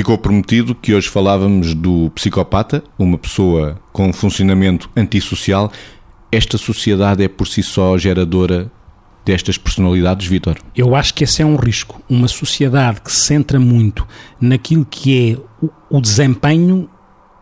[0.00, 5.70] ficou prometido que hoje falávamos do psicopata, uma pessoa com um funcionamento antissocial.
[6.32, 8.72] Esta sociedade é por si só geradora
[9.26, 10.56] destas personalidades, Vitor?
[10.74, 12.00] Eu acho que esse é um risco.
[12.08, 14.08] Uma sociedade que se centra muito
[14.40, 16.88] naquilo que é o desempenho,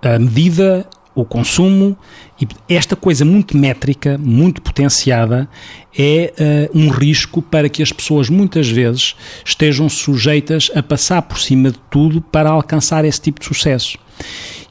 [0.02, 0.84] a medida,
[1.20, 1.96] o consumo,
[2.40, 5.48] e esta coisa muito métrica, muito potenciada,
[5.96, 11.38] é uh, um risco para que as pessoas muitas vezes estejam sujeitas a passar por
[11.38, 13.98] cima de tudo para alcançar esse tipo de sucesso.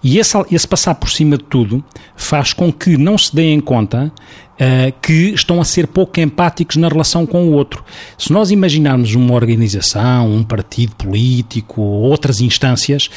[0.04, 1.84] E esse, esse passar por cima de tudo
[2.16, 4.12] faz com que não se deem conta
[4.58, 7.84] uh, que estão a ser pouco empáticos na relação com o outro.
[8.18, 13.10] Se nós imaginarmos uma organização, um partido político, outras instâncias,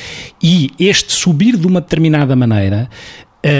[0.42, 2.88] e este subir de uma determinada maneira,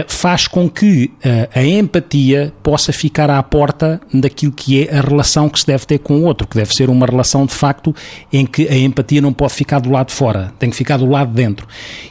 [0.06, 5.48] faz com que uh, a empatia possa ficar à porta daquilo que é a relação
[5.48, 7.94] que se deve ter com o outro, que deve ser uma relação de facto
[8.30, 11.06] em que a empatia não pode ficar do lado de fora, tem que ficar do
[11.06, 11.66] lado de dentro.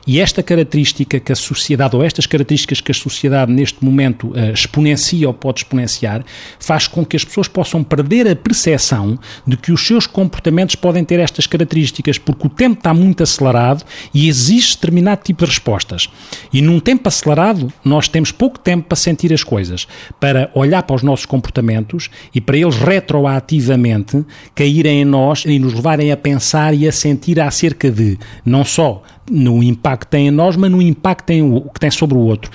[0.07, 4.51] E esta característica que a sociedade, ou estas características que a sociedade neste momento uh,
[4.51, 6.25] exponencia ou pode exponenciar,
[6.59, 11.03] faz com que as pessoas possam perder a percepção de que os seus comportamentos podem
[11.03, 16.09] ter estas características, porque o tempo está muito acelerado e existe determinado tipo de respostas.
[16.51, 19.87] E num tempo acelerado, nós temos pouco tempo para sentir as coisas,
[20.19, 25.73] para olhar para os nossos comportamentos e para eles retroativamente caírem em nós e nos
[25.73, 30.31] levarem a pensar e a sentir acerca de não só no impacto que tem em
[30.31, 31.25] nós, mas no impacto
[31.73, 32.49] que tem sobre o outro.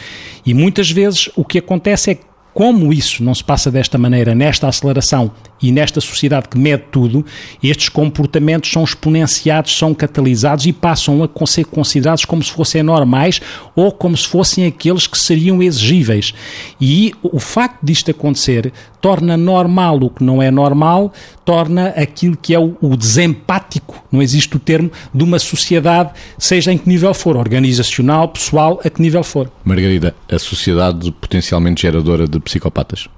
[0.44, 4.33] E muitas vezes o que acontece é que como isso não se passa desta maneira,
[4.33, 7.24] nesta aceleração e nesta sociedade que mede tudo,
[7.62, 13.41] estes comportamentos são exponenciados, são catalisados e passam a ser considerados como se fossem normais
[13.75, 16.32] ou como se fossem aqueles que seriam exigíveis.
[16.80, 21.12] E o facto disto acontecer torna normal o que não é normal,
[21.44, 26.72] torna aquilo que é o, o desempático, não existe o termo, de uma sociedade, seja
[26.72, 29.50] em que nível for, organizacional, pessoal, a que nível for.
[29.62, 33.09] Margarida, a sociedade potencialmente geradora de psicopatas?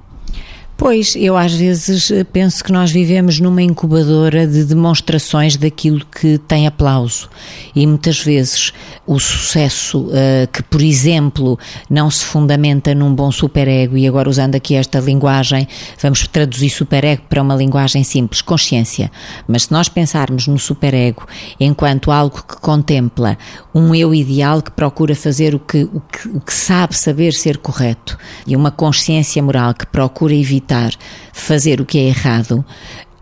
[0.79, 6.37] Pois, eu às vezes eh, penso que nós vivemos numa incubadora de demonstrações daquilo que
[6.37, 7.31] tem aplauso.
[7.75, 8.75] E muitas vezes
[9.07, 14.55] o sucesso uh, que, por exemplo, não se fundamenta num bom superego, e agora usando
[14.57, 15.67] aqui esta linguagem,
[16.01, 19.11] vamos traduzir superego para uma linguagem simples, consciência.
[19.49, 21.27] Mas se nós pensarmos no superego
[21.59, 23.39] enquanto algo que contempla
[23.75, 27.59] um eu ideal que procura fazer o que, o que, o que sabe saber ser
[27.59, 30.93] correto, e uma consciência moral que procura evitar evitar
[31.33, 32.65] fazer o que é errado,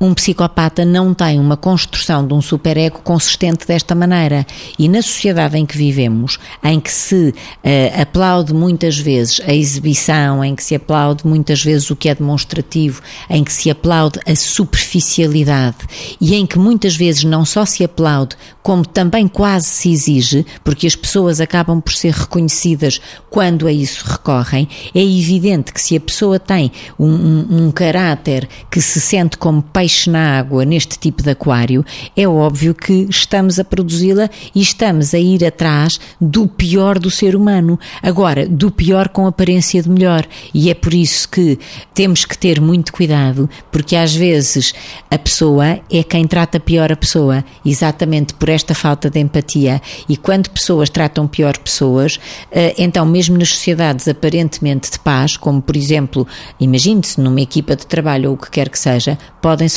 [0.00, 4.46] um psicopata não tem uma construção de um superego consistente desta maneira.
[4.78, 10.44] E na sociedade em que vivemos, em que se uh, aplaude muitas vezes a exibição,
[10.44, 14.34] em que se aplaude muitas vezes o que é demonstrativo, em que se aplaude a
[14.34, 15.78] superficialidade
[16.20, 20.86] e em que muitas vezes não só se aplaude, como também quase se exige, porque
[20.86, 23.00] as pessoas acabam por ser reconhecidas
[23.30, 28.48] quando a isso recorrem, é evidente que se a pessoa tem um, um, um caráter
[28.70, 31.84] que se sente como peixe na água neste tipo de aquário,
[32.16, 37.36] é óbvio que estamos a produzi-la e estamos a ir atrás do pior do ser
[37.36, 37.78] humano.
[38.02, 40.26] Agora, do pior com aparência de melhor.
[40.54, 41.58] E é por isso que
[41.92, 44.72] temos que ter muito cuidado, porque às vezes
[45.10, 49.82] a pessoa é quem trata pior a pessoa, exatamente por esta falta de empatia.
[50.08, 52.18] E quando pessoas tratam pior pessoas,
[52.50, 56.26] eh, então, mesmo nas sociedades aparentemente de paz, como por exemplo,
[56.58, 59.18] imagine-se numa equipa de trabalho ou o que quer que seja,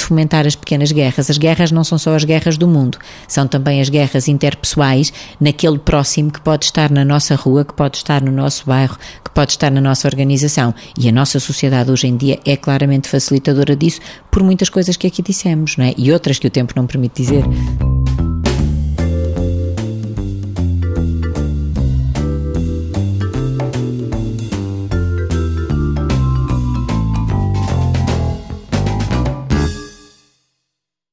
[0.04, 1.30] fomentar as pequenas guerras.
[1.30, 2.98] As guerras não são só as guerras do mundo,
[3.28, 7.98] são também as guerras interpessoais naquele próximo que pode estar na nossa rua, que pode
[7.98, 10.74] estar no nosso bairro, que pode estar na nossa organização.
[10.98, 14.00] E a nossa sociedade hoje em dia é claramente facilitadora disso
[14.32, 15.94] por muitas coisas que aqui dissemos, não é?
[15.98, 17.44] E outras que o tempo não permite dizer.